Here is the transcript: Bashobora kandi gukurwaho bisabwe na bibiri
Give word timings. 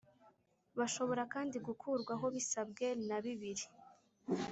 Bashobora 0.79 1.23
kandi 1.33 1.57
gukurwaho 1.67 2.25
bisabwe 2.35 2.85
na 3.07 3.17
bibiri 3.23 3.65